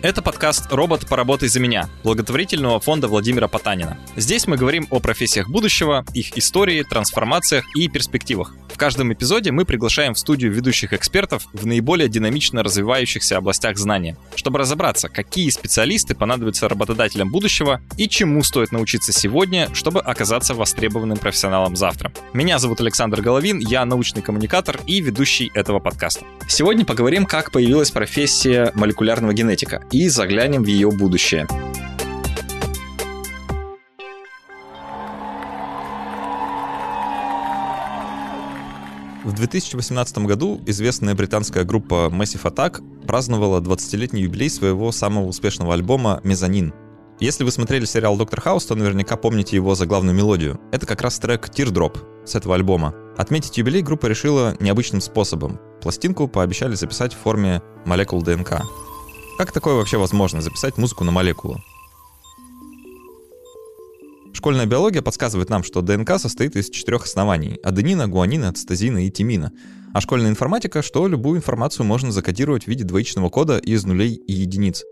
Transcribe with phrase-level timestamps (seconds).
[0.00, 3.98] Это подкаст «Робот, поработай за меня» благотворительного фонда Владимира Потанина.
[4.14, 8.54] Здесь мы говорим о профессиях будущего, их истории, трансформациях и перспективах.
[8.72, 14.16] В каждом эпизоде мы приглашаем в студию ведущих экспертов в наиболее динамично развивающихся областях знания,
[14.36, 21.18] чтобы разобраться, какие специалисты понадобятся работодателям будущего и чему стоит научиться сегодня, чтобы оказаться востребованным
[21.18, 22.12] профессионалом завтра.
[22.32, 26.24] Меня зовут Александр Головин, я научный коммуникатор и ведущий этого подкаста.
[26.46, 31.46] Сегодня поговорим, как появилась профессия молекулярного генетика и заглянем в ее будущее.
[39.24, 46.20] В 2018 году известная британская группа Massive Attack праздновала 20-летний юбилей своего самого успешного альбома
[46.24, 46.72] «Мезонин».
[47.20, 50.60] Если вы смотрели сериал «Доктор Хаус», то наверняка помните его заглавную мелодию.
[50.72, 52.94] Это как раз трек «Teardrop» с этого альбома.
[53.16, 55.60] Отметить юбилей группа решила необычным способом.
[55.82, 58.62] Пластинку пообещали записать в форме молекул ДНК.
[59.38, 61.62] Как такое вообще возможно, записать музыку на молекулу?
[64.32, 69.52] Школьная биология подсказывает нам, что ДНК состоит из четырех оснований— аденина, гуанина, цитозина и тимина.
[69.94, 74.32] А школьная информатика, что любую информацию можно закодировать в виде двоичного кода из нулей и
[74.32, 74.82] единиц.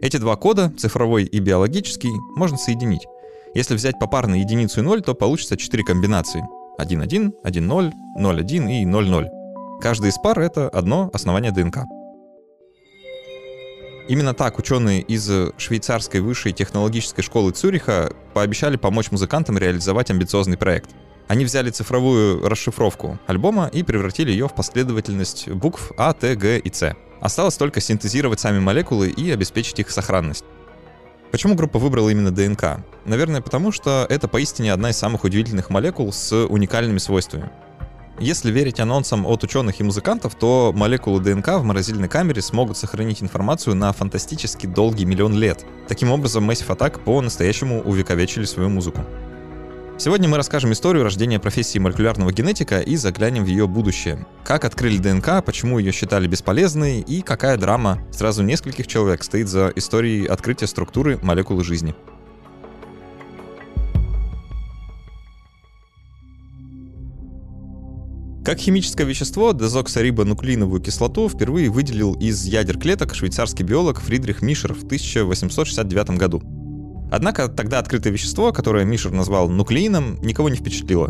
[0.00, 3.06] Эти два кода, цифровой и биологический, можно соединить.
[3.56, 6.44] Если взять попарно единицу и ноль, то получится четыре комбинации.
[6.78, 9.80] 1.1, 1.0, 0.1 и 0.0.
[9.80, 11.78] Каждый из пар— это одно основание ДНК.
[14.08, 20.90] Именно так ученые из швейцарской высшей технологической школы Цюриха пообещали помочь музыкантам реализовать амбициозный проект.
[21.26, 26.72] Они взяли цифровую расшифровку альбома и превратили ее в последовательность букв А, Т, Г и
[26.72, 26.94] С.
[27.20, 30.44] Осталось только синтезировать сами молекулы и обеспечить их сохранность.
[31.32, 32.84] Почему группа выбрала именно ДНК?
[33.06, 37.50] Наверное, потому что это поистине одна из самых удивительных молекул с уникальными свойствами.
[38.18, 43.22] Если верить анонсам от ученых и музыкантов, то молекулы ДНК в морозильной камере смогут сохранить
[43.22, 45.66] информацию на фантастически долгий миллион лет.
[45.86, 49.02] Таким образом, Massive Attack по-настоящему увековечили свою музыку.
[49.98, 54.26] Сегодня мы расскажем историю рождения профессии молекулярного генетика и заглянем в ее будущее.
[54.44, 59.72] Как открыли ДНК, почему ее считали бесполезной и какая драма сразу нескольких человек стоит за
[59.74, 61.94] историей открытия структуры молекулы жизни.
[68.46, 74.84] Как химическое вещество дезоксорибонуклеиновую кислоту впервые выделил из ядер клеток швейцарский биолог Фридрих Мишер в
[74.84, 76.40] 1869 году.
[77.10, 81.08] Однако тогда открытое вещество, которое Мишер назвал нуклеином, никого не впечатлило.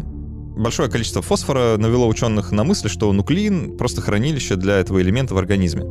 [0.57, 5.37] Большое количество фосфора навело ученых на мысль, что нуклеин— просто хранилище для этого элемента в
[5.37, 5.83] организме.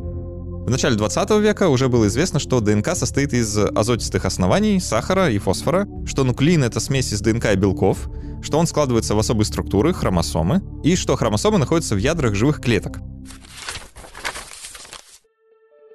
[0.66, 5.38] В начале 20 века уже было известно, что ДНК состоит из азотистых оснований, сахара и
[5.38, 8.10] фосфора, что нуклеин— это смесь из ДНК и белков,
[8.42, 12.96] что он складывается в особые структуры, хромосомы, и что хромосомы находятся в ядрах живых клеток.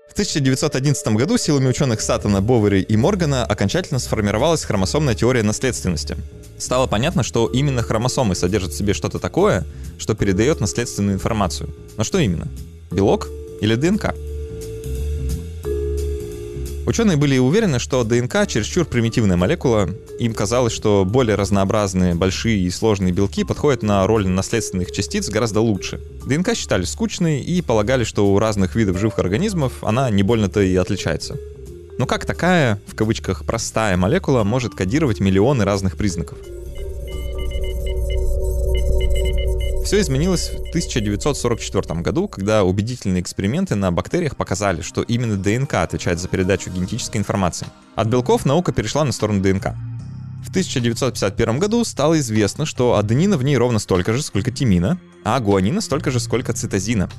[0.09, 6.15] В 1911 году силами ученых Саттона, Бовери и Моргана окончательно сформировалась хромосомная теория наследственности.
[6.57, 9.65] Стало понятно, что именно хромосомы содержат в себе что-то такое,
[9.97, 11.75] что передает наследственную информацию.
[11.97, 12.47] Но что именно?
[12.89, 13.27] Белок
[13.59, 14.15] или ДНК?
[16.85, 19.89] Ученые были уверены, что ДНК чересчур примитивная молекула.
[20.19, 25.61] Им казалось, что более разнообразные, большие и сложные белки подходят на роль наследственных частиц гораздо
[25.61, 26.01] лучше.
[26.25, 30.75] ДНК считали скучной и полагали, что у разных видов живых организмов она не больно-то и
[30.75, 31.37] отличается.
[31.99, 36.39] Но как такая, в кавычках, простая молекула может кодировать миллионы разных признаков?
[39.83, 46.19] Все изменилось в 1944 году, когда убедительные эксперименты на бактериях показали, что именно ДНК отвечает
[46.19, 47.67] за передачу генетической информации.
[47.95, 49.73] От белков наука перешла на сторону ДНК.
[50.45, 55.39] В 1951 году стало известно, что аденина в ней ровно столько же, сколько тимина, а
[55.39, 57.09] гуанина столько же, сколько цитозина.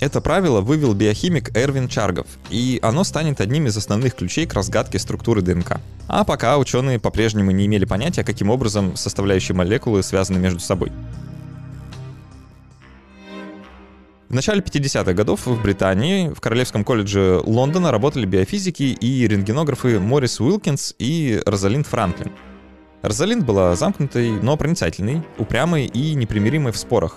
[0.00, 4.98] Это правило вывел биохимик Эрвин Чаргов, и оно станет одним из основных ключей к разгадке
[4.98, 5.78] структуры ДНК.
[6.08, 10.90] А пока ученые по-прежнему не имели понятия, каким образом составляющие молекулы связаны между собой.
[14.30, 20.38] В начале 50-х годов в Британии в Королевском колледже Лондона работали биофизики и рентгенографы Морис
[20.38, 22.30] Уилкинс и Розалинд Франклин.
[23.02, 27.16] Розалинд была замкнутой, но проницательной, упрямой и непримиримой в спорах.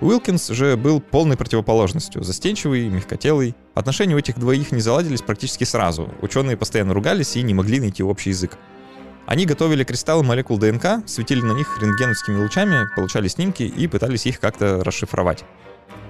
[0.00, 3.56] Уилкинс же был полной противоположностью, застенчивый, мягкотелый.
[3.74, 6.14] Отношения у этих двоих не заладились практически сразу.
[6.22, 8.56] Ученые постоянно ругались и не могли найти общий язык.
[9.26, 14.38] Они готовили кристаллы молекул ДНК, светили на них рентгеновскими лучами, получали снимки и пытались их
[14.38, 15.44] как-то расшифровать.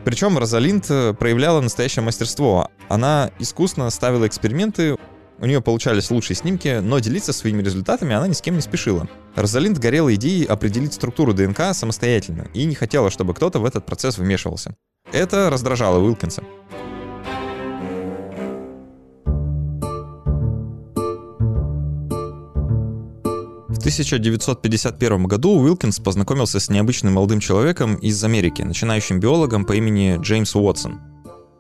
[0.05, 2.70] Причем Розалинд э, проявляла настоящее мастерство.
[2.88, 4.96] Она искусно ставила эксперименты,
[5.38, 9.06] у нее получались лучшие снимки, но делиться своими результатами она ни с кем не спешила.
[9.34, 14.17] Розалинд горела идеей определить структуру ДНК самостоятельно и не хотела, чтобы кто-то в этот процесс
[14.17, 14.75] вмешивался.
[15.12, 16.43] Это раздражало Уилкинса.
[23.78, 30.55] 1951 году Уилкинс познакомился с необычным молодым человеком из Америки, начинающим биологом по имени Джеймс
[30.55, 31.00] Уотсон.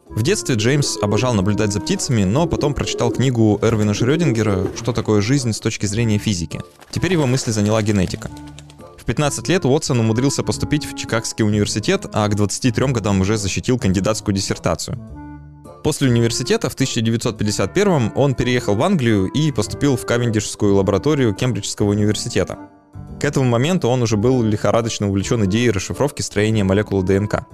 [0.08, 5.20] В детстве Джеймс обожал наблюдать за птицами, но потом прочитал книгу Эрвина Шрёдингера «Что такое
[5.20, 6.60] жизнь с точки зрения физики».
[6.90, 8.30] Теперь его мысли заняла генетика.
[8.96, 13.78] В 15 лет Уотсон умудрился поступить в Чикагский университет, а к 23 годам уже защитил
[13.78, 15.25] кандидатскую диссертацию.
[15.82, 22.58] После университета в 1951 он переехал в Англию и поступил в Кавендишскую лабораторию Кембриджского университета.
[23.20, 27.46] К этому моменту он уже был лихорадочно увлечен идеей расшифровки строения молекулы ДНК.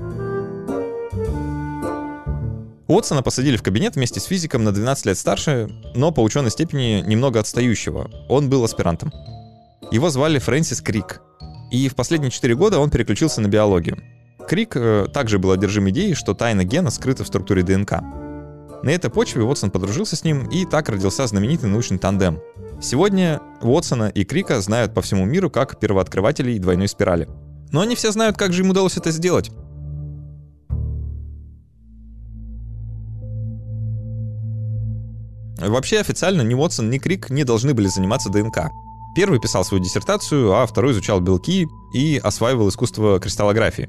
[2.89, 7.03] Уотсона посадили в кабинет вместе с физиком на 12 лет старше, но по ученой степени
[7.07, 8.11] немного отстающего.
[8.29, 9.13] Он был аспирантом.
[9.91, 11.21] Его звали Фрэнсис Крик.
[11.71, 13.99] И в последние 4 года он переключился на биологию.
[14.49, 18.03] Крик э, также был одержим идеей, что тайна гена скрыта в структуре ДНК.
[18.83, 22.41] На этой почве Уотсон подружился с ним, и так родился знаменитый научный тандем.
[22.81, 27.29] Сегодня Уотсона и Крика знают по всему миру как первооткрывателей двойной спирали.
[27.71, 29.50] Но они все знают, как же им удалось это сделать.
[35.59, 38.71] Вообще официально ни Уотсон, ни Крик не должны были заниматься ДНК.
[39.15, 43.88] Первый писал свою диссертацию, а второй изучал белки и осваивал искусство кристаллографии.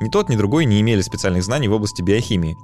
[0.00, 2.56] Ни тот, ни другой не имели специальных знаний в области биохимии.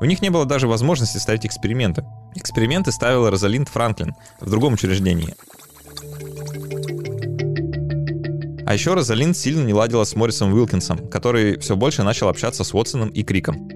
[0.00, 2.04] У них не было даже возможности ставить эксперименты.
[2.36, 5.34] Эксперименты ставила Розалинд Франклин в другом учреждении.
[8.64, 12.72] А еще Розалинд сильно не ладила с Моррисом Уилкинсом, который все больше начал общаться с
[12.72, 13.68] Уотсоном и Криком.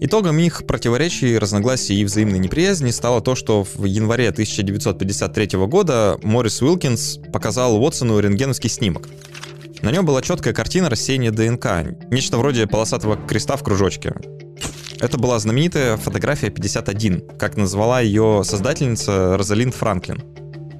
[0.00, 6.62] Итогом их противоречий, разногласий и взаимной неприязни стало то, что в январе 1953 года Моррис
[6.62, 9.08] Уилкинс показал Уотсону рентгеновский снимок.
[9.82, 14.12] На нем была четкая картина рассеяния ДНК, нечто вроде полосатого креста в кружочке.
[15.00, 20.22] Это была знаменитая фотография 51, как назвала ее создательница Розалинд Франклин.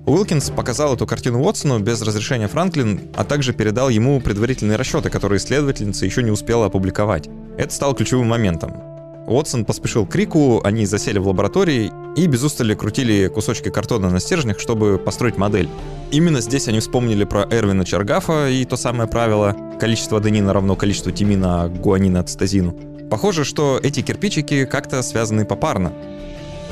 [0.06, 5.38] Уилкинс показал эту картину Уотсону без разрешения Франклин, а также передал ему предварительные расчеты, которые
[5.38, 7.28] исследовательница еще не успела опубликовать.
[7.56, 8.87] Это стало ключевым моментом.
[9.28, 14.20] Уотсон поспешил к Рику, они засели в лаборатории и без устали крутили кусочки картона на
[14.20, 15.68] стержнях, чтобы построить модель.
[16.10, 21.12] Именно здесь они вспомнили про Эрвина Чаргафа и то самое правило «количество аденина равно количеству
[21.12, 22.74] тимина, гуанина цитозину».
[23.10, 25.92] Похоже, что эти кирпичики как-то связаны попарно.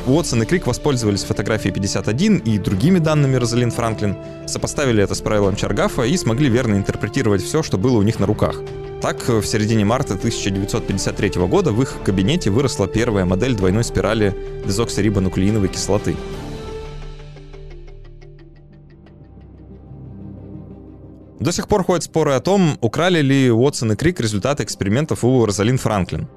[0.07, 4.17] Уотсон и Крик воспользовались фотографией 51 и другими данными Розалин Франклин,
[4.47, 8.27] сопоставили это с правилом Чаргафа и смогли верно интерпретировать все, что было у них на
[8.27, 8.63] руках.
[9.03, 14.33] Так, в середине марта 1953 года в их кабинете выросла первая модель двойной спирали
[14.65, 16.15] дезоксирибонуклеиновой кислоты.
[21.41, 25.45] До сих пор ходят споры о том, украли ли Уотсон и Крик результаты экспериментов у
[25.45, 26.29] Розалин Франклин.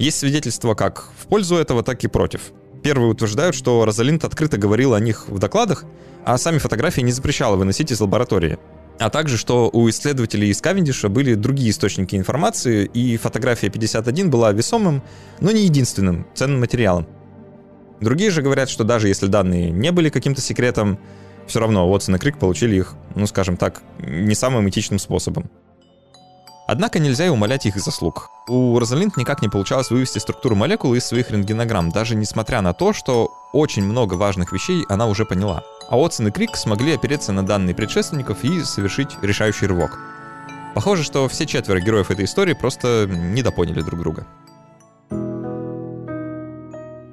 [0.00, 2.52] Есть свидетельства как в пользу этого, так и против.
[2.82, 5.84] Первые утверждают, что Розалинд открыто говорила о них в докладах,
[6.24, 8.58] а сами фотографии не запрещала выносить из лаборатории
[9.00, 14.52] а также, что у исследователей из Кавендиша были другие источники информации, и фотография 51 была
[14.52, 15.02] весомым,
[15.40, 17.08] но не единственным ценным материалом.
[18.00, 20.98] Другие же говорят, что даже если данные не были каким-то секретом,
[21.46, 25.50] все равно Уотсон и Крик получили их, ну скажем так, не самым этичным способом.
[26.72, 28.30] Однако нельзя и умолять их заслуг.
[28.46, 32.92] У Розалинд никак не получалось вывести структуру молекул из своих рентгенограмм, даже несмотря на то,
[32.92, 35.64] что очень много важных вещей она уже поняла.
[35.88, 39.98] А Отсон и Крик смогли опереться на данные предшественников и совершить решающий рывок.
[40.72, 44.24] Похоже, что все четверо героев этой истории просто недопоняли друг друга.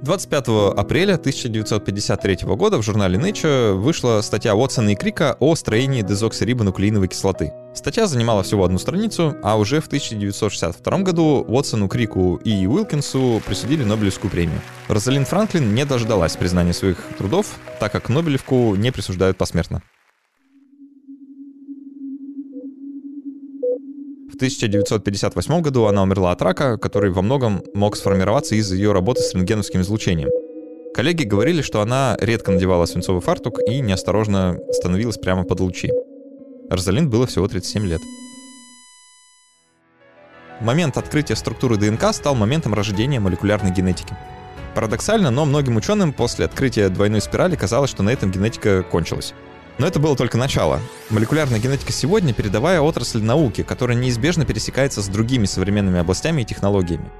[0.07, 0.47] 25
[0.77, 7.51] апреля 1953 года в журнале Nature вышла статья Уотсона и Крика о строении дезоксирибонуклеиновой кислоты.
[7.75, 13.83] Статья занимала всего одну страницу, а уже в 1962 году Уотсону, Крику и Уилкинсу присудили
[13.83, 14.61] Нобелевскую премию.
[14.87, 17.47] Розалин Франклин не дождалась признания своих трудов,
[17.81, 19.81] так как Нобелевку не присуждают посмертно.
[24.37, 29.33] 1958 году она умерла от рака, который во многом мог сформироваться из-за ее работы с
[29.33, 30.29] рентгеновским излучением.
[30.93, 35.91] Коллеги говорили, что она редко надевала свинцовый фартук и неосторожно становилась прямо под лучи.
[36.69, 38.01] Розалинд было всего 37 лет.
[40.61, 44.15] Момент открытия структуры ДНК стал моментом рождения молекулярной генетики.
[44.75, 49.33] Парадоксально, но многим ученым после открытия двойной спирали казалось, что на этом генетика кончилась.
[49.79, 50.81] Но это было только начало.
[51.09, 57.11] Молекулярная генетика сегодня— передовая отрасль науки, которая неизбежно пересекается с другими современными областями и технологиями.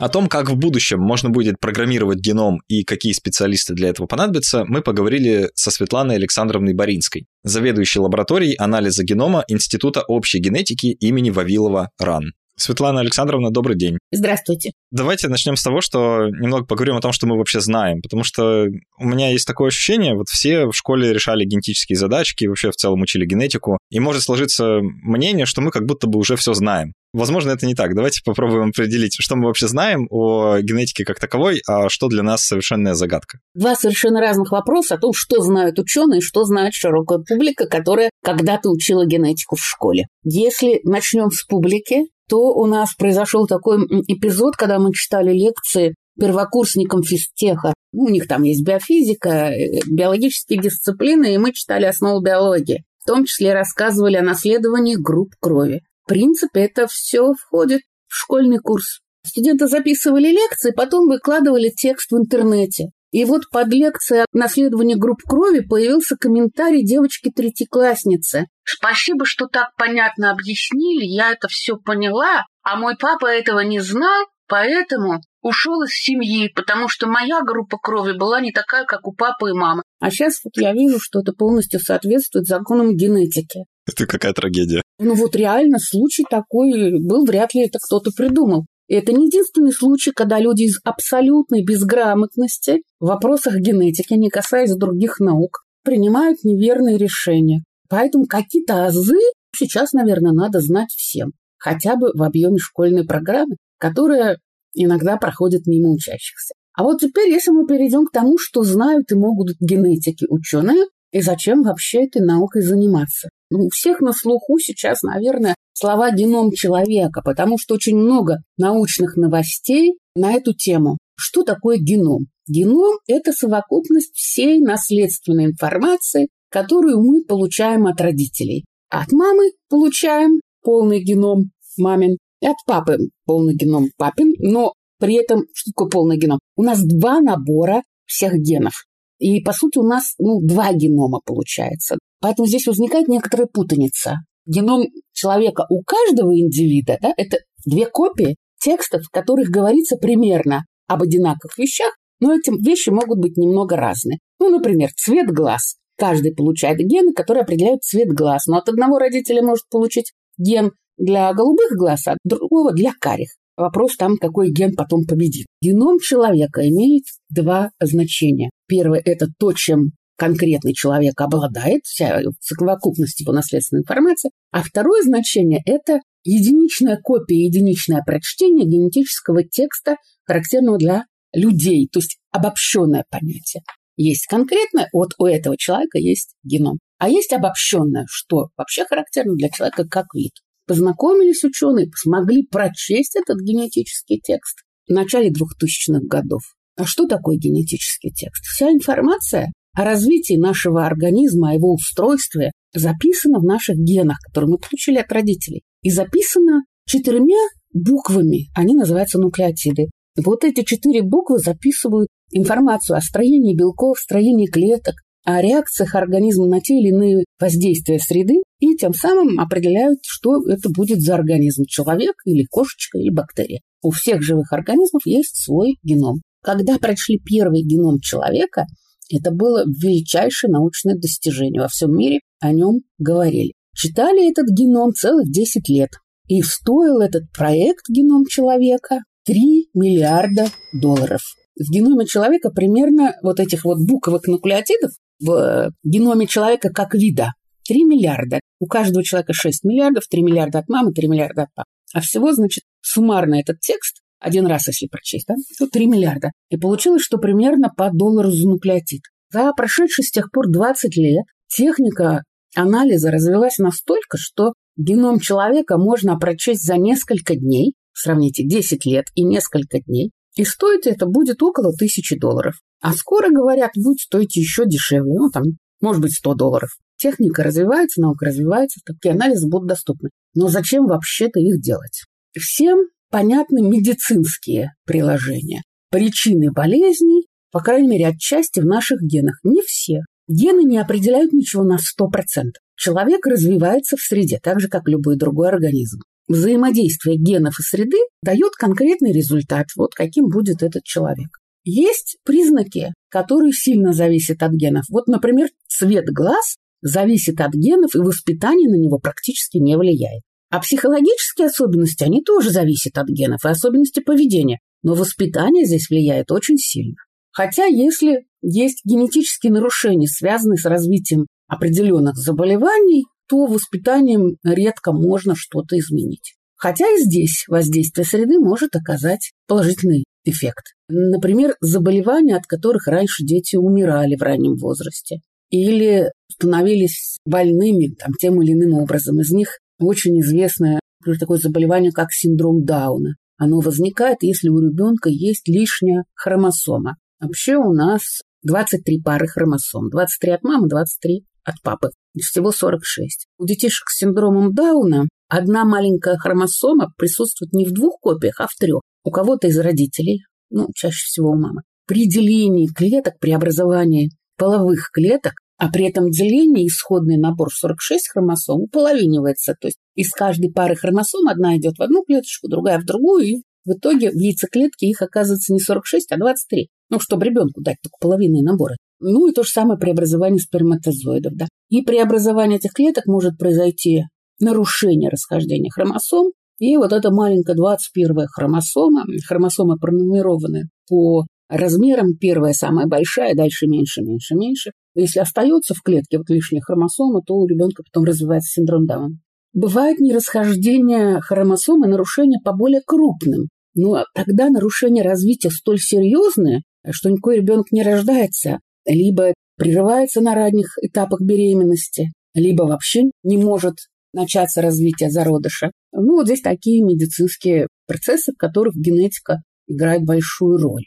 [0.00, 4.64] О том, как в будущем можно будет программировать геном и какие специалисты для этого понадобятся,
[4.64, 11.90] мы поговорили со Светланой Александровной Боринской, заведующей лабораторией анализа генома Института общей генетики имени Вавилова
[11.98, 12.32] РАН.
[12.58, 13.98] Светлана Александровна, добрый день.
[14.10, 14.72] Здравствуйте.
[14.90, 18.66] Давайте начнем с того, что немного поговорим о том, что мы вообще знаем, потому что
[18.98, 23.00] у меня есть такое ощущение, вот все в школе решали генетические задачки, вообще в целом
[23.02, 26.92] учили генетику, и может сложиться мнение, что мы как будто бы уже все знаем.
[27.14, 27.94] Возможно, это не так.
[27.94, 32.44] Давайте попробуем определить, что мы вообще знаем о генетике как таковой, а что для нас
[32.44, 33.38] совершенная загадка.
[33.54, 38.68] Два совершенно разных вопроса о том, что знают ученые, что знает широкая публика, которая когда-то
[38.68, 40.06] учила генетику в школе.
[40.22, 47.02] Если начнем с публики, то у нас произошел такой эпизод, когда мы читали лекции первокурсникам
[47.02, 47.74] физтеха.
[47.92, 52.84] Ну, у них там есть биофизика, э, биологические дисциплины, и мы читали основу биологии.
[53.00, 55.82] В том числе рассказывали о наследовании групп крови.
[56.04, 59.00] В принципе, это все входит в школьный курс.
[59.24, 62.90] Студенты записывали лекции, потом выкладывали текст в интернете.
[63.10, 68.46] И вот под лекцией о наследовании групп крови появился комментарий девочки-третьеклассницы.
[68.64, 74.26] «Спасибо, что так понятно объяснили, я это все поняла, а мой папа этого не знал,
[74.46, 79.50] поэтому ушел из семьи, потому что моя группа крови была не такая, как у папы
[79.50, 79.82] и мамы.
[80.00, 83.64] А сейчас вот я вижу, что это полностью соответствует законам генетики.
[83.86, 84.82] Это какая трагедия.
[84.98, 88.66] Ну вот реально случай такой был, вряд ли это кто-то придумал.
[88.88, 95.20] Это не единственный случай, когда люди из абсолютной безграмотности в вопросах генетики, не касаясь других
[95.20, 97.62] наук, принимают неверные решения.
[97.90, 99.18] Поэтому какие-то азы
[99.54, 101.32] сейчас, наверное, надо знать всем.
[101.58, 104.38] Хотя бы в объеме школьной программы, которая
[104.74, 106.54] иногда проходит мимо учащихся.
[106.74, 111.20] А вот теперь, если мы перейдем к тому, что знают и могут генетики ученые, и
[111.20, 113.28] зачем вообще этой наукой заниматься?
[113.50, 119.16] Ну, у всех на слуху сейчас, наверное, слова «геном человека», потому что очень много научных
[119.16, 120.98] новостей на эту тему.
[121.16, 122.26] Что такое геном?
[122.46, 128.64] Геном– это совокупность всей наследственной информации, которую мы получаем от родителей.
[128.90, 135.44] От мамы получаем полный геном мамин, и от папы полный геном папин, но при этом,
[135.52, 136.38] что такое полный геном?
[136.56, 138.84] У нас два набора всех генов.
[139.18, 141.98] И, по сути, у нас ну, два генома получается.
[142.20, 144.16] Поэтому здесь возникает некоторая путаница.
[144.46, 151.02] Геном человека у каждого индивида да,– это две копии текстов, в которых говорится примерно об
[151.02, 154.18] одинаковых вещах, но эти вещи могут быть немного разные.
[154.40, 155.76] Ну, например, цвет глаз.
[155.96, 161.32] Каждый получает гены, которые определяют цвет глаз, но от одного родителя может получить ген для
[161.32, 163.30] голубых глаз, а от другого для карих.
[163.58, 165.46] Вопрос там, какой ген потом победит.
[165.60, 168.50] Геном человека имеет два значения.
[168.68, 174.30] Первое– это то, чем конкретный человек обладает, вся совокупность его наследственной информации.
[174.52, 182.18] А второе значение– это единичная копия, единичное прочтение генетического текста, характерного для людей, то есть
[182.30, 183.64] обобщенное понятие.
[183.96, 186.78] Есть конкретное, вот у этого человека есть геном.
[186.98, 190.32] А есть обобщенное, что вообще характерно для человека как вид.
[190.68, 196.42] Познакомились ученые, смогли прочесть этот генетический текст в начале 2000-х годов.
[196.76, 198.44] А что такое генетический текст?
[198.44, 204.58] Вся информация о развитии нашего организма, о его устройстве записана в наших генах, которые мы
[204.58, 205.62] получили от родителей.
[205.82, 208.48] И записана четырьмя буквами.
[208.54, 209.86] Они называются нуклеотиды.
[210.22, 216.60] Вот эти четыре буквы записывают информацию о строении белков, строении клеток, о реакциях организма на
[216.60, 222.14] те или иные воздействия среды и тем самым определяют, что это будет за организм, человек
[222.24, 223.60] или кошечка или бактерия.
[223.82, 226.22] У всех живых организмов есть свой геном.
[226.42, 228.66] Когда прочли первый геном человека,
[229.10, 231.62] это было величайшее научное достижение.
[231.62, 233.52] Во всем мире о нем говорили.
[233.74, 235.90] Читали этот геном целых 10 лет.
[236.26, 241.20] И стоил этот проект «Геном человека» 3 миллиарда долларов.
[241.56, 247.32] В геноме человека примерно вот этих вот буквок нуклеотидов в геноме человека как вида
[247.68, 248.40] 3 миллиарда.
[248.60, 251.68] У каждого человека 6 миллиардов, 3 миллиарда от мамы, 3 миллиарда от папы.
[251.94, 256.32] А всего, значит, суммарно этот текст, один раз, если прочесть, да, то 3 миллиарда.
[256.50, 259.02] И получилось, что примерно по доллару за нуклеотид.
[259.30, 266.18] За прошедшие с тех пор 20 лет техника анализа развилась настолько, что геном человека можно
[266.18, 271.72] прочесть за несколько дней, сравните 10 лет и несколько дней, и стоить это будет около
[271.72, 272.54] тысячи долларов.
[272.80, 275.42] А скоро, говорят, будет стоить еще дешевле, ну там,
[275.80, 276.70] может быть, 100 долларов.
[276.98, 280.10] Техника развивается, наука развивается, такие анализы будут доступны.
[280.34, 282.02] Но зачем вообще-то их делать?
[282.36, 282.78] Всем
[283.10, 285.62] понятны медицинские приложения.
[285.90, 289.38] Причины болезней, по крайней мере, отчасти в наших генах.
[289.44, 290.00] Не все.
[290.28, 292.50] Гены не определяют ничего на 100%.
[292.76, 296.00] Человек развивается в среде, так же, как любой другой организм.
[296.28, 301.28] Взаимодействие генов и среды дает конкретный результат, вот каким будет этот человек.
[301.64, 304.84] Есть признаки, которые сильно зависят от генов.
[304.90, 310.22] Вот, например, цвет глаз зависит от генов, и воспитание на него практически не влияет.
[310.50, 314.58] А психологические особенности, они тоже зависят от генов и особенности поведения.
[314.82, 316.96] Но воспитание здесь влияет очень сильно.
[317.32, 325.78] Хотя если есть генетические нарушения, связанные с развитием определенных заболеваний, то воспитанием редко можно что-то
[325.78, 326.34] изменить.
[326.56, 330.74] Хотя и здесь воздействие среды может оказать положительный эффект.
[330.88, 338.42] Например, заболевания, от которых раньше дети умирали в раннем возрасте или становились больными там, тем
[338.42, 339.20] или иным образом.
[339.20, 343.14] Из них очень известное например, такое заболевание, как синдром Дауна.
[343.36, 346.96] Оно возникает, если у ребенка есть лишняя хромосома.
[347.20, 349.90] Вообще у нас 23 пары хромосом.
[349.90, 351.90] 23 от мамы, 23 от папы.
[352.18, 353.26] Всего 46.
[353.38, 358.54] У детишек с синдромом Дауна одна маленькая хромосома присутствует не в двух копиях, а в
[358.58, 358.80] трех.
[359.04, 361.62] У кого-то из родителей, ну, чаще всего у мамы.
[361.86, 368.62] При делении клеток, при образовании половых клеток, а при этом деление исходный набор 46 хромосом
[368.62, 369.54] уполовинивается.
[369.60, 373.42] То есть из каждой пары хромосом одна идет в одну клеточку, другая в другую, и
[373.64, 376.68] в итоге в яйцеклетке их оказывается не 46, а 23.
[376.90, 378.76] Ну, чтобы ребенку дать только половинные наборы.
[379.00, 381.34] Ну и то же самое при образовании сперматозоидов.
[381.34, 381.48] Да.
[381.68, 384.04] И при образовании этих клеток может произойти
[384.40, 392.86] нарушение расхождения хромосом, и вот эта маленькая 21-я хромосома, хромосома пронумерованы по размерам, первая самая
[392.86, 394.72] большая, дальше меньше, меньше, меньше.
[394.94, 399.18] Если остается в клетке вот лишняя хромосома, то у ребенка потом развивается синдром Дауна.
[399.54, 403.48] Бывает нерасхождение хромосомы, нарушения по более крупным.
[403.74, 410.76] Но тогда нарушение развития столь серьезное, что никакой ребенок не рождается, либо прерывается на ранних
[410.82, 413.74] этапах беременности, либо вообще не может
[414.12, 415.70] начаться развитие зародыша.
[415.92, 420.84] Ну, вот здесь такие медицинские процессы, в которых генетика играет большую роль.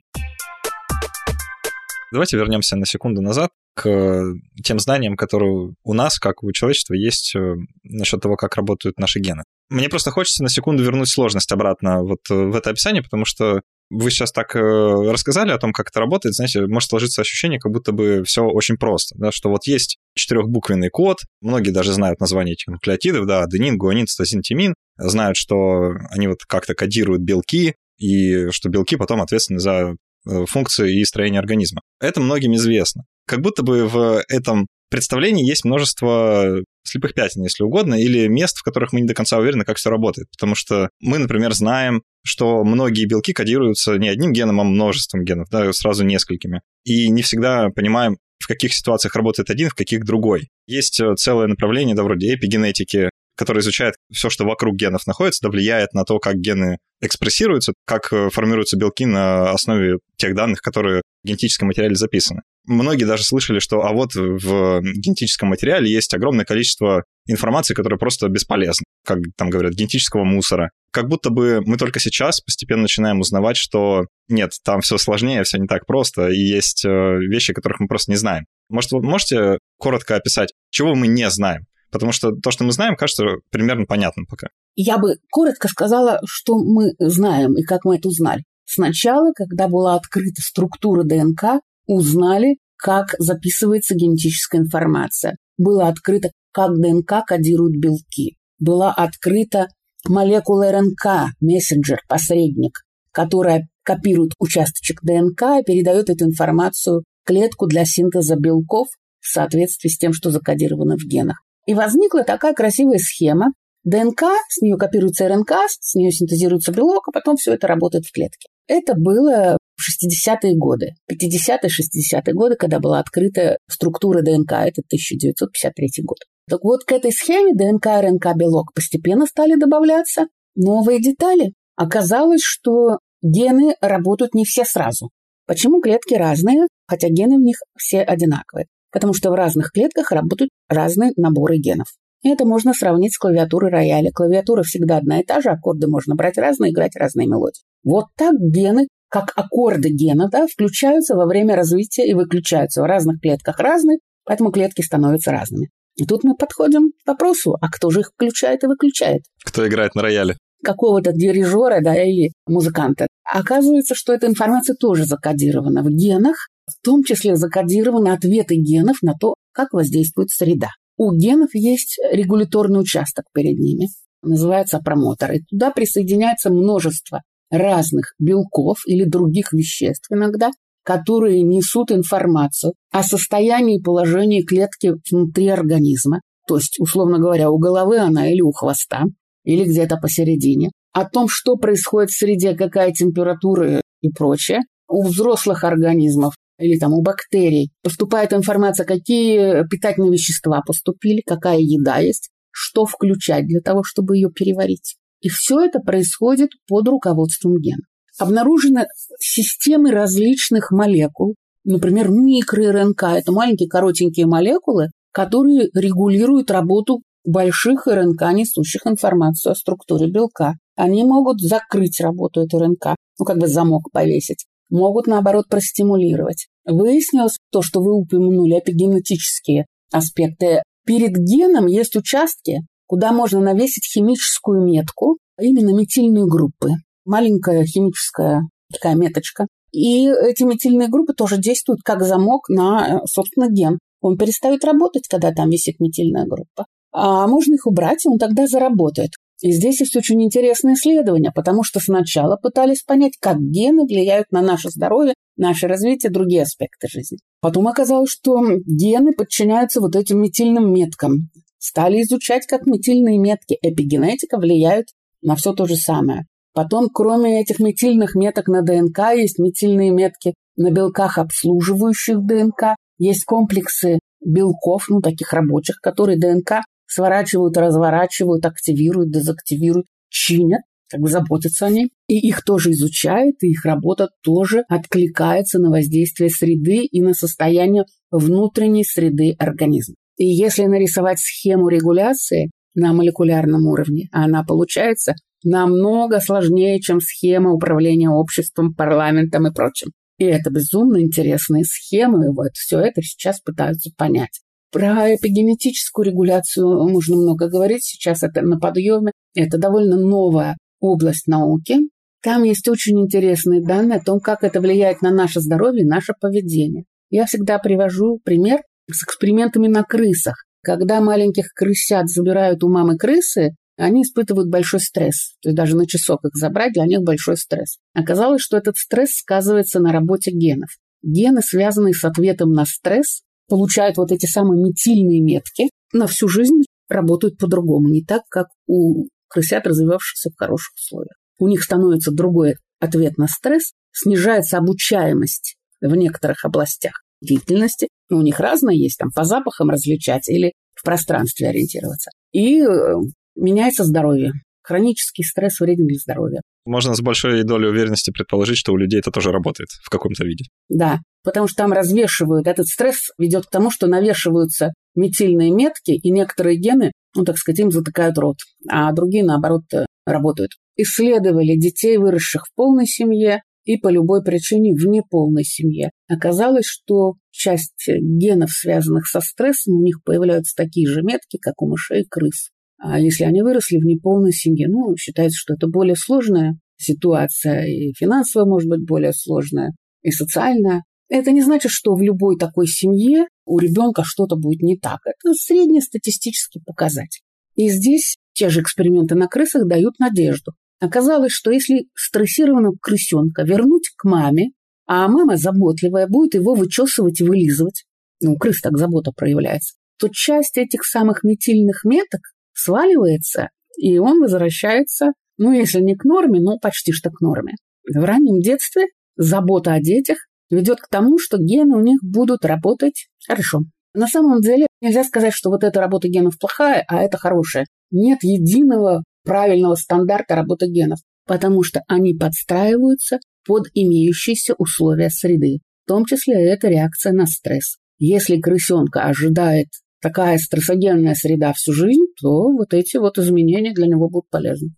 [2.12, 7.34] Давайте вернемся на секунду назад к тем знаниям, которые у нас, как у человечества, есть
[7.36, 9.44] э, насчет того, как работают наши гены.
[9.70, 13.62] Мне просто хочется на секунду вернуть сложность обратно вот э, в это описание, потому что
[13.90, 17.72] вы сейчас так э, рассказали о том, как это работает, знаете, может сложиться ощущение, как
[17.72, 22.54] будто бы все очень просто, да, что вот есть четырехбуквенный код, многие даже знают название
[22.54, 28.50] этих нуклеотидов, да, аденин, гуанин, цитозин, тимин, знают, что они вот как-то кодируют белки, и
[28.50, 29.96] что белки потом ответственны за
[30.28, 31.82] Э, функции и строения организма.
[32.00, 33.04] Это многим известно.
[33.26, 38.64] Как будто бы в этом представлении есть множество слепых пятен, если угодно, или мест, в
[38.64, 40.28] которых мы не до конца уверены, как все работает.
[40.32, 45.50] Потому что мы, например, знаем, что многие белки кодируются не одним геном, а множеством генов,
[45.50, 46.62] да, сразу несколькими.
[46.84, 50.50] И не всегда понимаем, в каких ситуациях работает один, в каких другой.
[50.68, 53.10] Есть э, целое направление, да, вроде эпигенетики,
[53.42, 58.14] которое изучает все, что вокруг генов находится, да, влияет на то, как гены экспрессируются, как
[58.14, 62.42] э, формируются белки на основе тех данных, которые в генетическом материале записаны.
[62.68, 68.28] Многие даже слышали, что а вот в генетическом материале есть огромное количество информации, которая просто
[68.28, 70.70] бесполезна, как там говорят, генетического мусора.
[70.92, 75.58] Как будто бы мы только сейчас постепенно начинаем узнавать, что нет, там все сложнее, все
[75.58, 78.46] не так просто, и есть э, вещи, которых мы просто не знаем.
[78.70, 81.64] Может, вы можете коротко описать, чего мы не знаем?
[81.92, 84.48] Потому что то, что мы знаем, кажется примерно понятным пока.
[84.76, 88.44] Я бы коротко сказала, что мы знаем и как мы это узнали.
[88.66, 95.36] Сначала, когда была открыта структура ДНК, узнали, как записывается генетическая информация.
[95.58, 98.38] Было открыто, как ДНК кодирует белки.
[98.60, 99.68] Была открыта
[100.08, 107.86] молекула РНК, мессенджер, посредник, которая копирует участочек ДНК и передает эту информацию в клетку для
[107.86, 108.88] синтеза белков
[109.20, 111.44] в соответствии с тем, что закодировано в генах.
[111.66, 113.54] И возникла такая красивая схема.
[113.84, 118.12] ДНК, с нее копируется РНК, с нее синтезируется белок, а потом все это работает в
[118.12, 118.48] клетке.
[118.68, 126.04] Это было в 60-е годы, 50-е, 60-е годы, когда была открыта структура ДНК, это 1953
[126.04, 126.20] год.
[126.48, 131.54] Так вот, к этой схеме ДНК, РНК, белок постепенно стали добавляться новые детали.
[131.76, 135.10] Оказалось, что гены работают не все сразу.
[135.48, 138.68] Почему клетки разные, хотя гены в них все одинаковые?
[138.92, 141.88] Потому что в разных клетках работают разные наборы генов.
[142.24, 144.12] Это можно сравнить с клавиатурой рояля.
[144.14, 147.64] Клавиатура всегда одна и та же, аккорды можно брать разные, играть разные мелодии.
[147.84, 153.20] Вот так гены, как аккорды гена, да, включаются во время развития и выключаются в разных
[153.22, 155.70] клетках разные, поэтому клетки становятся разными.
[155.96, 159.24] И тут мы подходим к вопросу, а кто же их включает и выключает?
[159.44, 160.38] Кто играет на рояле?
[160.64, 163.08] Какого-то дирижера, да, или музыканта.
[163.34, 169.14] Оказывается, что эта информация тоже закодирована в генах, в том числе закодированы ответы генов на
[169.14, 170.68] то, как воздействует среда.
[170.98, 173.88] У генов есть регуляторный участок перед ними,
[174.22, 180.52] называется промотор, и туда присоединяется множество разных белков или других веществ иногда,
[180.84, 187.58] которые несут информацию о состоянии и положении клетки внутри организма, то есть, условно говоря, у
[187.58, 189.06] головы она или у хвоста,
[189.46, 190.72] или где-то посередине.
[190.94, 194.62] О том, что происходит в среде, какая температура и прочее.
[194.88, 201.98] У взрослых организмов или там у бактерий поступает информация, какие питательные вещества поступили, какая еда
[202.00, 204.96] есть, что включать для того, чтобы ее переварить.
[205.22, 207.84] И все это происходит под руководством гена.
[208.20, 208.86] Обнаружены
[209.20, 213.18] системы различных молекул, например, микро-РНК.
[213.18, 220.56] Это маленькие коротенькие молекулы, которые регулируют работу больших РНК, несущих информацию о структуре белка.
[220.82, 226.48] Они могут закрыть работу этой РНК, ну как бы замок повесить, могут наоборот простимулировать.
[226.66, 230.64] Выяснилось то, что вы упомянули, эпигенетические аспекты.
[230.84, 236.72] Перед геном есть участки, куда можно навесить химическую метку, именно метильные группы.
[237.06, 238.42] Маленькая химическая
[238.74, 239.46] такая меточка.
[239.72, 243.78] И эти метильные группы тоже действуют как замок на, собственно, ген.
[244.02, 246.66] Он перестает работать, когда там висит метильная группа.
[246.92, 249.12] А можно их убрать, и он тогда заработает.
[249.42, 254.42] И здесь есть очень интересное исследование, потому что сначала пытались понять, как гены влияют на
[254.42, 257.18] наше здоровье, наше развитие, другие аспекты жизни.
[257.42, 261.30] Потом оказалось, что гены подчиняются вот этим метильным меткам
[261.62, 264.88] стали изучать, как метильные метки эпигенетика влияют
[265.22, 266.26] на все то же самое.
[266.54, 272.76] Потом, кроме этих метильных меток на ДНК, есть метильные метки на белках, обслуживающих ДНК.
[272.98, 281.10] Есть комплексы белков, ну, таких рабочих, которые ДНК сворачивают, разворачивают, активируют, дезактивируют, чинят, как бы
[281.10, 281.92] заботятся о ней.
[282.08, 287.86] И их тоже изучают, и их работа тоже откликается на воздействие среды и на состояние
[288.12, 289.96] внутренней среды организма.
[290.18, 298.10] И если нарисовать схему регуляции на молекулярном уровне, она получается намного сложнее, чем схема управления
[298.10, 299.92] обществом, парламентом и прочим.
[300.18, 304.42] И это безумно интересные схемы, и вот все это сейчас пытаются понять.
[304.72, 309.12] Про эпигенетическую регуляцию можно много говорить, сейчас это на подъеме.
[309.36, 311.78] Это довольно новая область науки.
[312.24, 316.14] Там есть очень интересные данные о том, как это влияет на наше здоровье и наше
[316.20, 316.86] поведение.
[317.10, 320.46] Я всегда привожу пример с экспериментами на крысах.
[320.64, 325.36] Когда маленьких крысят забирают у мамы крысы, они испытывают большой стресс.
[325.42, 327.78] То есть даже на часок их забрать, для них большой стресс.
[327.94, 330.70] Оказалось, что этот стресс сказывается на работе генов.
[331.02, 336.64] Гены, связанные с ответом на стресс, получают вот эти самые метильные метки, на всю жизнь
[336.88, 341.18] работают по-другому, не так, как у крысят, развивавшихся в хороших условиях.
[341.38, 348.22] У них становится другой ответ на стресс, снижается обучаемость в некоторых областях деятельности, ну, у
[348.22, 352.10] них разное есть, там по запахам различать или в пространстве ориентироваться.
[352.32, 352.96] И э,
[353.36, 354.32] меняется здоровье.
[354.64, 356.40] Хронический стресс вреден для здоровья.
[356.66, 360.46] Можно с большой долей уверенности предположить, что у людей это тоже работает в каком-то виде.
[360.70, 362.48] Да, потому что там развешивают.
[362.48, 367.60] Этот стресс ведет к тому, что навешиваются метильные метки, и некоторые гены, ну, так сказать,
[367.60, 368.38] им затыкают рот,
[368.70, 370.52] а другие, наоборот, э, работают.
[370.76, 375.92] Исследовали детей, выросших в полной семье, и по любой причине в неполной семье.
[376.08, 381.70] Оказалось, что часть генов, связанных со стрессом, у них появляются такие же метки, как у
[381.70, 382.51] мышей и крыс.
[382.84, 387.94] А если они выросли в неполной семье, ну, считается, что это более сложная ситуация, и
[387.94, 390.84] финансовая может быть более сложная, и социальная.
[391.08, 394.98] Это не значит, что в любой такой семье у ребенка что-то будет не так.
[395.06, 397.22] Это среднестатистический показатель.
[397.56, 400.54] И здесь те же эксперименты на крысах дают надежду.
[400.80, 404.54] Оказалось, что если стрессированного крысенка вернуть к маме,
[404.88, 407.86] а мама заботливая будет его вычесывать и вылизывать,
[408.22, 412.22] ну, крыс так забота проявляется, то часть этих самых метильных меток
[412.54, 417.54] сваливается, и он возвращается, ну, если не к норме, но почти что к норме.
[417.84, 418.86] В раннем детстве
[419.16, 420.18] забота о детях
[420.50, 423.62] ведет к тому, что гены у них будут работать хорошо.
[423.94, 427.66] На самом деле нельзя сказать, что вот эта работа генов плохая, а это хорошая.
[427.92, 435.60] Нет единого правильного стандарта работы генов, потому что они подстраиваются под имеющиеся условия среды.
[435.86, 437.78] В том числе это реакция на стресс.
[438.00, 439.68] Если крысенка ожидает
[440.02, 444.70] такая стрессогенная среда всю жизнь, то вот эти вот изменения для него будут полезны.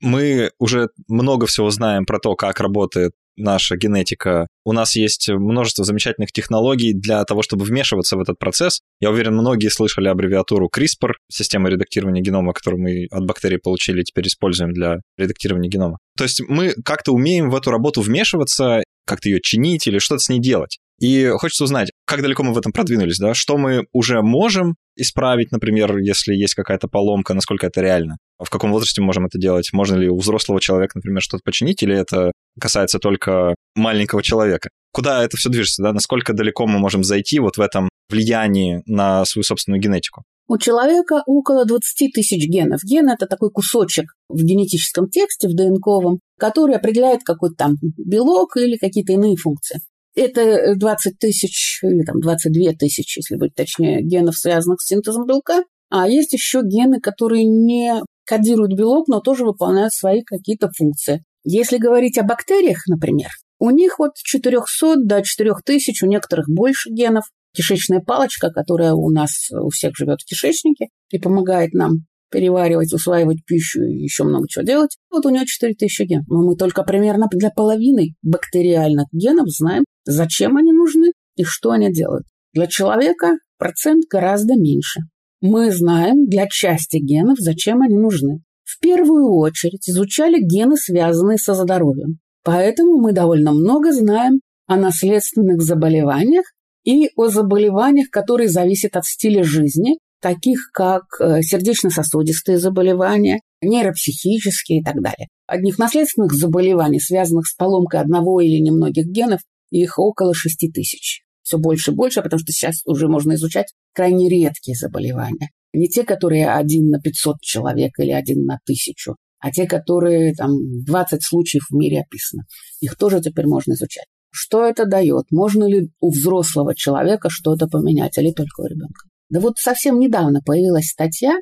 [0.00, 4.46] Мы уже много всего знаем про то, как работает наша генетика.
[4.64, 8.80] У нас есть множество замечательных технологий для того, чтобы вмешиваться в этот процесс.
[9.00, 14.04] Я уверен, многие слышали аббревиатуру CRISPR, система редактирования генома, которую мы от бактерий получили и
[14.04, 15.98] теперь используем для редактирования генома.
[16.16, 20.28] То есть мы как-то умеем в эту работу вмешиваться, как-то ее чинить или что-то с
[20.28, 20.78] ней делать.
[21.00, 23.32] И хочется узнать, как далеко мы в этом продвинулись, да?
[23.32, 28.18] Что мы уже можем исправить, например, если есть какая-то поломка, насколько это реально?
[28.38, 29.70] В каком возрасте мы можем это делать?
[29.72, 34.68] Можно ли у взрослого человека, например, что-то починить, или это касается только маленького человека?
[34.92, 35.92] Куда это все движется, да?
[35.92, 40.22] Насколько далеко мы можем зайти вот в этом влиянии на свою собственную генетику?
[40.48, 42.80] У человека около 20 тысяч генов.
[42.82, 48.76] Ген– это такой кусочек в генетическом тексте, в ДНКовом, который определяет какой-то там белок или
[48.76, 49.80] какие-то иные функции.
[50.14, 55.64] Это 20 тысяч или там 22 тысячи, если быть точнее, генов, связанных с синтезом белка.
[55.88, 61.24] А есть еще гены, которые не кодируют белок, но тоже выполняют свои какие-то функции.
[61.44, 67.24] Если говорить о бактериях, например, у них от 400 до 4000, у некоторых больше генов
[67.54, 73.44] кишечная палочка, которая у нас у всех живет в кишечнике и помогает нам переваривать, усваивать
[73.44, 74.96] пищу и еще много чего делать.
[75.10, 76.26] Вот у нее 4000 генов.
[76.28, 81.92] Но мы только примерно для половины бактериальных генов знаем, зачем они нужны и что они
[81.92, 82.26] делают.
[82.52, 85.00] Для человека процент гораздо меньше.
[85.40, 88.40] Мы знаем для части генов, зачем они нужны.
[88.64, 92.18] В первую очередь изучали гены, связанные со здоровьем.
[92.44, 96.44] Поэтому мы довольно много знаем о наследственных заболеваниях
[96.84, 104.82] и о заболеваниях, которые зависят от стиля жизни, таких как э, сердечно-сосудистые заболевания, нейропсихические и
[104.84, 105.28] так далее.
[105.46, 111.22] Одних наследственных заболеваний, связанных с поломкой одного или немногих генов, их около 6 тысяч.
[111.42, 115.50] Все больше и больше, потому что сейчас уже можно изучать крайне редкие заболевания.
[115.72, 120.50] Не те, которые один на 500 человек или один на тысячу, а те, которые там
[120.84, 122.44] 20 случаев в мире описано.
[122.80, 124.06] Их тоже теперь можно изучать.
[124.30, 125.24] Что это дает?
[125.30, 129.08] Можно ли у взрослого человека что-то поменять, или только у ребенка?
[129.28, 131.36] Да вот совсем недавно появилась статья,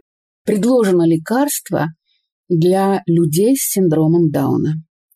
[0.44, 1.88] предложено лекарство
[2.48, 4.74] для людей с синдромом Дауна.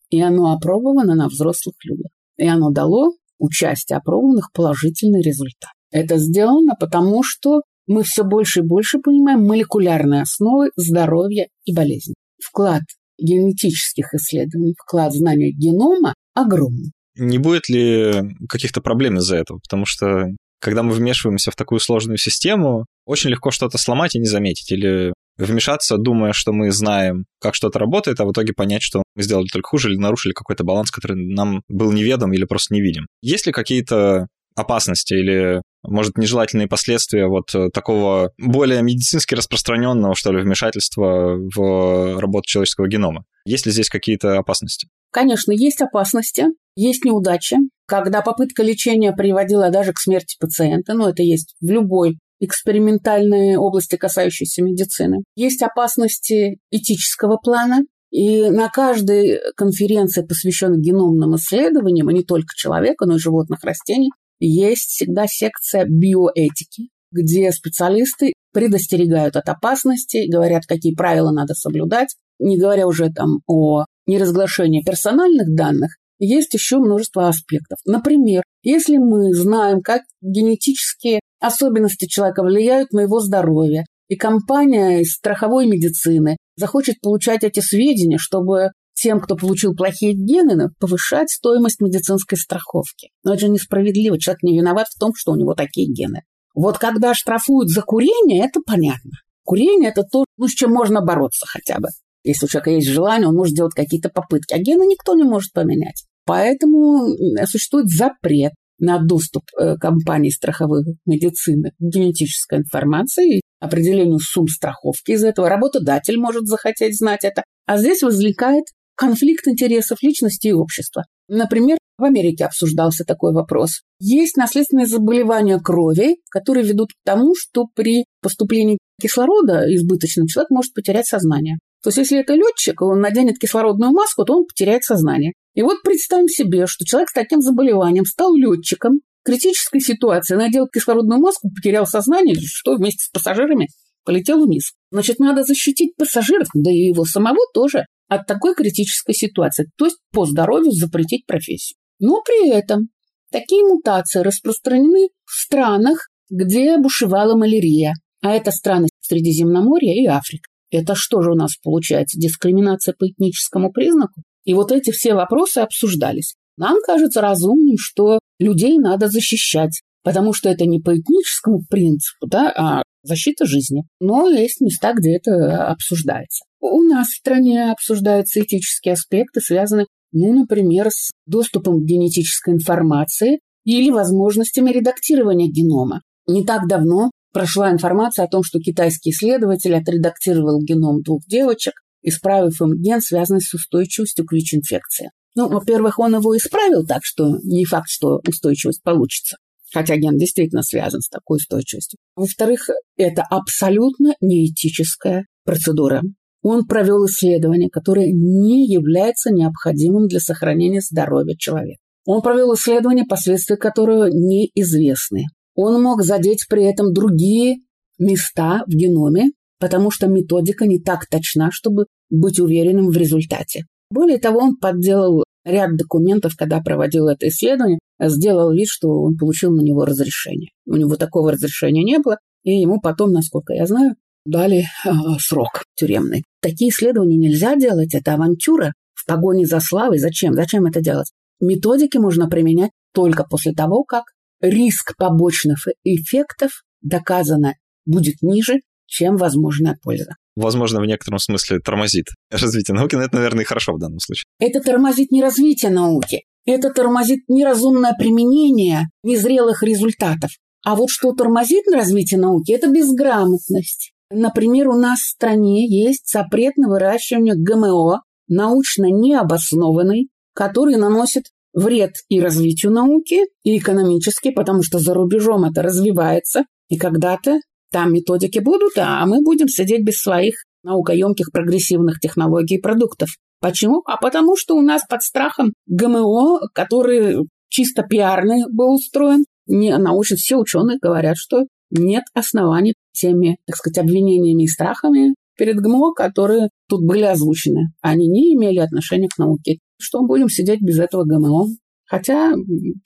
[0.09, 2.11] И оно опробовано на взрослых людях.
[2.43, 5.71] И оно дало участие опробованных положительный результат.
[5.91, 12.13] Это сделано потому, что мы все больше и больше понимаем молекулярные основы здоровья и болезни.
[12.41, 12.81] Вклад
[13.17, 19.59] генетических исследований, вклад знания генома огромный не будет ли каких-то проблем из-за этого?
[19.59, 20.27] Потому что
[20.59, 25.13] когда мы вмешиваемся в такую сложную систему, очень легко что-то сломать и не заметить, или
[25.37, 29.47] вмешаться, думая, что мы знаем, как что-то работает, а в итоге понять, что мы сделали
[29.51, 33.07] только хуже или нарушили какой-то баланс, который нам был неведом или просто невидим.
[33.21, 40.41] Есть ли какие-то опасности или, может, нежелательные последствия вот такого более медицински распространенного, что ли,
[40.41, 43.25] вмешательства в работу человеческого генома?
[43.45, 44.87] Есть ли здесь какие-то опасности?
[45.11, 51.21] Конечно, есть опасности, есть неудачи, когда попытка лечения приводила даже к смерти пациента, ну это
[51.21, 55.23] есть в любой экспериментальной области, касающейся медицины.
[55.35, 63.05] Есть опасности этического плана, и на каждой конференции, посвященной геномным исследованиям, и не только человека,
[63.05, 70.93] но и животных, растений, есть всегда секция биоэтики, где специалисты предостерегают от опасности, говорят, какие
[70.93, 77.77] правила надо соблюдать, не говоря уже там о неразглашении персональных данных, есть еще множество аспектов.
[77.85, 85.13] Например, если мы знаем, как генетические особенности человека влияют на его здоровье, и компания из
[85.13, 92.37] страховой медицины захочет получать эти сведения, чтобы тем, кто получил плохие гены, повышать стоимость медицинской
[92.37, 93.09] страховки.
[93.23, 94.19] Но это же несправедливо.
[94.19, 96.21] Человек не виноват в том, что у него такие гены.
[96.55, 99.11] Вот когда штрафуют за курение, это понятно.
[99.43, 101.89] Курение– это то, ну, с чем можно бороться хотя бы.
[102.23, 104.53] Если у человека есть желание, он может делать какие-то попытки.
[104.53, 106.05] А гены никто не может поменять.
[106.25, 107.07] Поэтому
[107.45, 115.23] существует запрет на доступ э, компании страховой медицины к генетической информации, определению сумм страховки из
[115.23, 115.49] этого.
[115.49, 117.43] Работодатель может захотеть знать это.
[117.65, 121.03] А здесь возникает конфликт интересов личности и общества.
[121.27, 123.81] Например, в Америке обсуждался такой вопрос.
[123.99, 130.73] Есть наследственные заболевания крови, которые ведут к тому, что при поступлении кислорода избыточным человек может
[130.73, 131.59] потерять сознание.
[131.83, 135.33] То есть, если это летчик, он наденет кислородную маску, то он потеряет сознание.
[135.53, 141.19] И вот представим себе, что человек с таким заболеванием стал летчиком, критической ситуации, надел кислородную
[141.19, 143.67] маску, потерял сознание, что вместе с пассажирами
[144.05, 144.71] полетел вниз.
[144.91, 149.69] Значит, надо защитить пассажиров, да и его самого тоже, от такой критической ситуации.
[149.77, 151.77] То есть по здоровью запретить профессию.
[151.99, 152.89] Но при этом
[153.29, 157.93] такие мутации распространены в странах, где бушевала малярия.
[158.21, 160.47] А это страны Средиземноморья и Африка.
[160.73, 162.19] Это что же у нас получается?
[162.19, 164.23] Дискриминация по этническому признаку?
[164.43, 166.35] И вот эти все вопросы обсуждались.
[166.57, 172.51] Нам кажется разумным, что людей надо защищать, потому что это не по этническому принципу, да,
[172.55, 173.83] а защита жизни.
[173.99, 176.43] Но есть места, где это обсуждается.
[176.59, 183.39] У нас в стране обсуждаются этические аспекты, связанные, ну, например, с доступом к генетической информации
[183.63, 186.01] или возможностями редактирования генома.
[186.27, 192.61] Не так давно прошла информация о том, что китайский исследователь отредактировал геном двух девочек, исправив
[192.61, 195.09] им ген, связанный с устойчивостью к ВИЧ-инфекции.
[195.35, 199.37] Ну, во-первых, он его исправил так, что не факт, что устойчивость получится.
[199.73, 201.97] хотя ген действительно связан с такой устойчивостью.
[202.15, 206.03] Во-вторых, это абсолютно неэтическая процедура.
[206.43, 211.79] Он провел исследование, которое не является необходимым для сохранения здоровья человека.
[212.05, 215.23] Он провел исследование, последствия которого неизвестны.
[215.55, 217.57] Он мог задеть при этом другие
[217.99, 223.65] места в геноме, потому что методика не так точна, чтобы быть уверенным в результате.
[223.89, 229.51] Более того, он подделал ряд документов, когда проводил это исследование, сделал вид, что он получил
[229.51, 230.49] на него разрешение.
[230.65, 234.89] У него такого разрешения не было, и ему потом, насколько я знаю, дали э,
[235.19, 236.23] срок тюремный.
[236.41, 239.99] Такие исследования нельзя делать, это авантюра в погоне за славой.
[239.99, 240.33] Зачем?
[240.33, 241.11] Зачем это делать?
[241.39, 244.03] Методики можно применять только после того, как
[244.43, 250.15] риск побочных эффектов доказано будет ниже, чем возможная польза.
[250.35, 254.25] Возможно, в некотором смысле тормозит развитие науки, но это, наверное, и хорошо в данном случае.
[254.39, 260.31] Это тормозит не развитие науки, это тормозит неразумное применение незрелых результатов.
[260.65, 263.93] А вот что тормозит развитие науки, это безграмотность.
[264.09, 271.93] Например, у нас в стране есть запрет на выращивание ГМО, научно необоснованный, который наносит вред
[272.09, 277.39] и развитию науки, и экономически, потому что за рубежом это развивается, и когда-то
[277.71, 283.09] там методики будут, а мы будем сидеть без своих наукоемких прогрессивных технологий и продуктов.
[283.39, 283.81] Почему?
[283.85, 290.19] А потому что у нас под страхом ГМО, который чисто пиарный был устроен, не научат
[290.19, 296.49] все ученые говорят, что нет оснований теми, так сказать, обвинениями и страхами перед ГМО, которые
[296.69, 297.73] тут были озвучены.
[297.81, 299.57] Они не имели отношения к науке.
[299.83, 301.47] Что мы будем сидеть без этого ГМО?
[301.85, 302.33] Хотя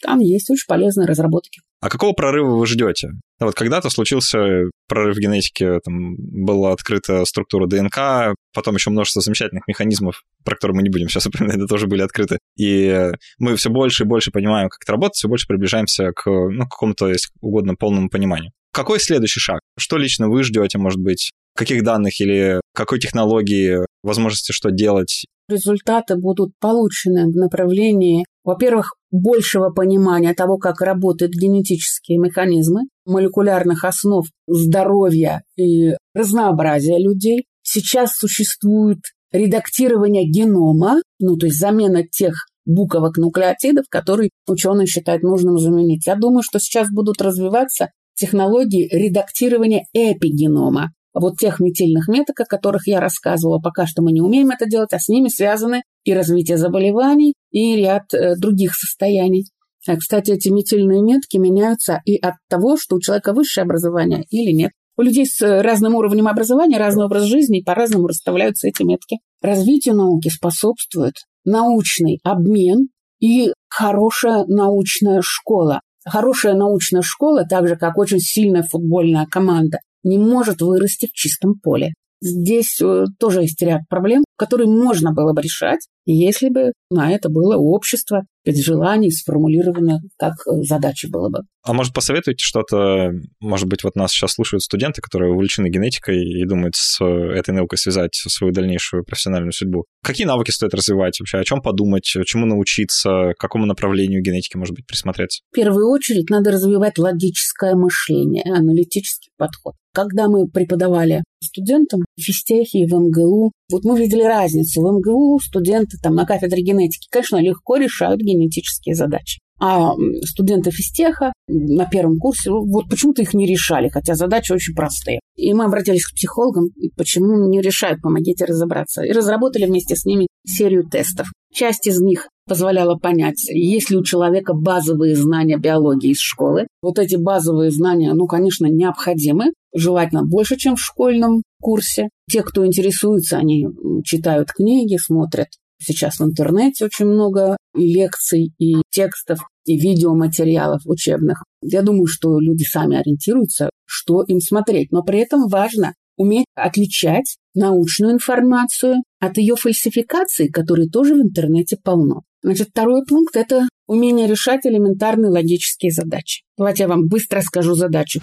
[0.01, 1.61] там есть очень полезные разработки.
[1.79, 3.11] А какого прорыва вы ждете?
[3.39, 4.39] Вот когда-то случился
[4.87, 10.77] прорыв в генетике, там была открыта структура ДНК, потом еще множество замечательных механизмов, про которые
[10.77, 12.39] мы не будем сейчас упоминать, это тоже были открыты.
[12.57, 16.63] И мы все больше и больше понимаем, как это работает, все больше приближаемся к ну,
[16.63, 18.51] какому-то, если угодно, полному пониманию.
[18.73, 19.59] Какой следующий шаг?
[19.77, 21.31] Что лично вы ждете, может быть?
[21.55, 25.25] Каких данных или какой технологии, возможности что делать?
[25.49, 34.25] Результаты будут получены в направлении, во-первых, большего понимания того, как работают генетические механизмы, молекулярных основ
[34.47, 37.45] здоровья и разнообразия людей.
[37.61, 38.99] Сейчас существует
[39.31, 42.33] редактирование генома, ну то есть замена тех
[42.65, 46.05] буковок нуклеотидов, которые ученые считают нужным заменить.
[46.05, 50.91] Я думаю, что сейчас будут развиваться технологии редактирования эпигенома.
[51.19, 54.93] Вот тех метильных меток, о которых я рассказывала, пока что мы не умеем это делать,
[54.93, 59.45] а с ними связаны и развитие заболеваний, и ряд э, других состояний.
[59.87, 64.51] А, кстати, эти метильные метки меняются и от того, что у человека высшее образование или
[64.51, 64.71] нет.
[64.95, 69.17] У людей с разным уровнем образования, разный образ жизни, по-разному расставляются эти метки.
[69.41, 71.13] Развитию науки способствует
[71.45, 75.81] научный обмен и хорошая научная школа.
[76.05, 81.59] Хорошая научная школа, так же как очень сильная футбольная команда, не может вырасти в чистом
[81.59, 81.93] поле.
[82.19, 87.29] Здесь э, тоже есть ряд проблем, которые можно было бы решать, если бы на это
[87.29, 91.39] было общество, без желаний сформулировано, как э, задача было бы.
[91.67, 93.11] А может, посоветуете что-то?
[93.41, 97.77] Может быть, вот нас сейчас слушают студенты, которые увлечены генетикой и думают с этой наукой
[97.77, 99.83] связать свою дальнейшую профессиональную судьбу.
[100.01, 101.39] Какие навыки стоит развивать вообще?
[101.39, 102.05] О чем подумать?
[102.05, 103.33] Чему научиться?
[103.33, 105.41] К какому направлению генетики, может быть, присмотреться?
[105.51, 109.75] В первую очередь надо развивать логическое мышление, аналитический подход.
[109.93, 114.81] Когда мы преподавали студентам в физтехе и в МГУ, вот мы видели разницу.
[114.81, 119.39] В МГУ студенты там на кафедре генетики, конечно, легко решают генетические задачи.
[119.59, 119.93] А
[120.23, 125.19] студенты физтеха на первом курсе, вот почему-то их не решали, хотя задачи очень простые.
[125.35, 129.03] И мы обратились к психологам, почему не решают, помогите разобраться.
[129.03, 131.27] И разработали вместе с ними серию тестов.
[131.53, 136.67] Часть из них позволяла понять, есть ли у человека базовые знания биологии из школы.
[136.81, 142.09] Вот эти базовые знания, ну, конечно, необходимы, желательно больше, чем в школьном курсе.
[142.29, 143.67] Те, кто интересуется, они
[144.03, 145.47] читают книги, смотрят
[145.79, 151.43] Сейчас в интернете очень много лекций и текстов, и видеоматериалов учебных.
[151.61, 154.91] Я думаю, что люди сами ориентируются, что им смотреть.
[154.91, 161.77] Но при этом важно уметь отличать научную информацию от ее фальсификации, которые тоже в интернете
[161.81, 162.21] полно.
[162.41, 166.43] Значит, второй пункт– это умение решать элементарные логические задачи.
[166.57, 168.21] Давайте я вам быстро скажу задачу.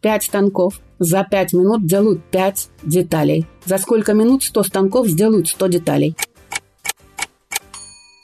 [0.00, 3.46] Пять станков за пять минут делают пять деталей.
[3.64, 6.16] За сколько минут сто станков сделают сто деталей.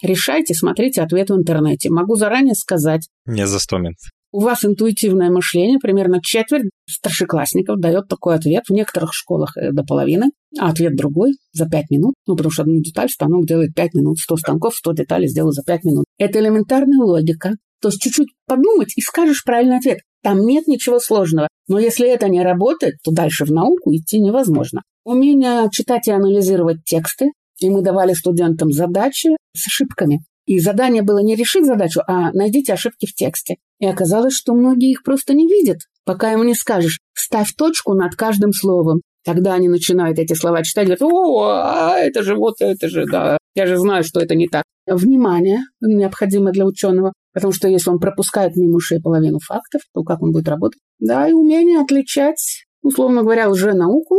[0.03, 1.91] Решайте, смотрите ответ в интернете.
[1.91, 3.09] Могу заранее сказать.
[3.27, 3.97] Не за 100 минут.
[4.31, 8.65] У вас интуитивное мышление, примерно четверть старшеклассников дает такой ответ.
[8.69, 10.27] В некоторых школах э, до половины,
[10.59, 12.15] а ответ другой за 5 минут.
[12.27, 14.19] Ну, потому что одну деталь станок делает 5 минут.
[14.19, 16.05] 100 станков, 100 деталей сделаю за 5 минут.
[16.19, 17.53] Это элементарная логика.
[17.81, 20.01] То есть чуть-чуть подумать и скажешь правильный ответ.
[20.23, 21.49] Там нет ничего сложного.
[21.69, 24.83] Но если это не работает, то дальше в науку идти невозможно.
[25.05, 27.31] Умение читать и анализировать тексты.
[27.61, 30.21] И мы давали студентам задачи с ошибками.
[30.47, 33.57] И задание было не решить задачу, а найдите ошибки в тексте.
[33.81, 38.15] И оказалось, что многие их просто не видят, пока ему не скажешь «ставь точку над
[38.15, 39.03] каждым словом».
[39.25, 43.37] Тогда они начинают эти слова читать, говорят «О, а это же вот, это же, да,
[43.55, 44.63] я же знаю, что это не так».
[44.87, 50.23] Внимание необходимо для ученого, потому что если он пропускает мимо ушей половину фактов, то как
[50.23, 50.81] он будет работать?
[50.99, 54.17] Да, и умение отличать, условно говоря, уже науку,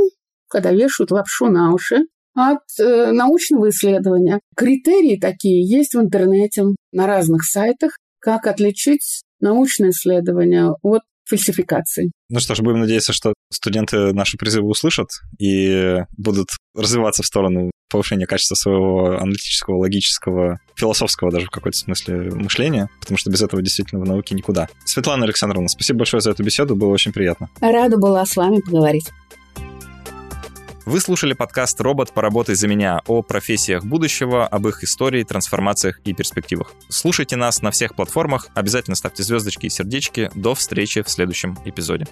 [0.47, 2.01] когда вешают лапшу на уши,
[2.39, 4.39] от э, научного исследования.
[4.55, 12.11] Критерии такие есть в интернете на разных сайтах, как отличить научное исследование от фальсификации.
[12.29, 17.71] Ну что ж, будем надеяться, что студенты наши призывы услышат и будут развиваться в сторону
[17.89, 23.61] повышения качества своего аналитического, логического, философского даже в какой-то смысле мышления, потому что без этого
[23.61, 24.69] действительно в науке никуда.
[24.85, 27.49] Светлана Александровна, спасибо большое за эту беседу, было очень приятно.
[27.61, 29.09] Рада была с вами поговорить.
[30.89, 36.15] Вы слушали подкаст «Робот, поработай за меня» о профессиях будущего, об их истории, трансформациях и
[36.15, 36.73] перспективах.
[36.89, 40.31] Слушайте нас на всех платформах, обязательно ставьте звездочки и сердечки.
[40.33, 42.07] До встречи в следующем эпизоде.